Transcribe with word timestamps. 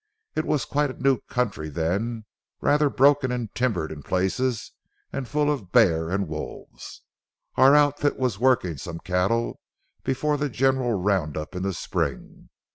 It 0.33 0.45
was 0.45 0.65
quite 0.65 0.89
a 0.89 0.99
new 0.99 1.19
country 1.29 1.69
then, 1.69 2.25
rather 2.59 2.89
broken 2.89 3.31
and 3.31 3.53
timbered 3.53 3.91
in 3.91 4.01
places 4.01 4.71
and 5.13 5.27
full 5.27 5.51
of 5.53 5.71
bear 5.71 6.09
and 6.09 6.27
wolves. 6.27 7.03
Our 7.53 7.75
outfit 7.75 8.17
was 8.17 8.39
working 8.39 8.77
some 8.77 8.97
cattle 8.97 9.59
before 10.03 10.37
the 10.37 10.49
general 10.49 10.93
round 10.95 11.37
up 11.37 11.55
in 11.55 11.61
the 11.61 11.73
spring. 11.75 12.49